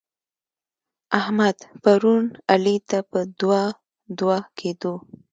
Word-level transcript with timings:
احمد؛ 1.19 1.57
پرون 1.83 2.25
علي 2.51 2.77
ته 2.89 2.97
په 3.11 3.19
دوه 3.39 3.61
دوه 4.19 4.37
کېدو. 4.59 4.93